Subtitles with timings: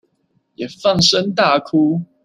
[0.55, 2.01] 也放聲大哭